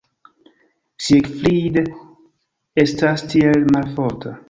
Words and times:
Siegfried 1.09 1.79
estas 2.87 3.29
tiel 3.35 3.73
malforta. 3.77 4.39